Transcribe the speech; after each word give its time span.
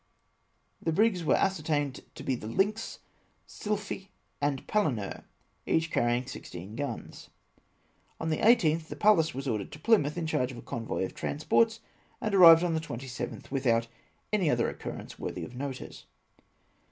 The 0.81 0.91
brigs 0.91 1.23
were 1.23 1.35
ascertained 1.35 2.01
to 2.15 2.23
be 2.23 2.33
the 2.33 2.47
Lynx, 2.47 3.01
Sylphe, 3.47 4.07
and 4.41 4.65
Palinure, 4.65 5.25
each 5.67 5.91
carrying 5.91 6.25
16 6.25 6.75
guns. 6.75 7.29
On 8.19 8.31
the 8.31 8.39
18th, 8.39 8.87
the 8.87 8.95
Pallas 8.95 9.35
was 9.35 9.47
ordered 9.47 9.71
to 9.73 9.79
Plymouth 9.79 10.17
in 10.17 10.25
charge 10.25 10.51
of 10.51 10.57
a 10.57 10.63
convoy 10.63 11.05
of 11.05 11.13
transports, 11.13 11.81
and 12.19 12.33
arrived 12.33 12.63
on 12.63 12.73
the 12.73 12.79
27 12.79 13.41
th 13.41 13.51
without 13.51 13.87
any 14.33 14.49
other 14.49 14.67
occurrence 14.71 15.19
worthy 15.19 15.43
of 15.45 15.55
notice. 15.55 16.05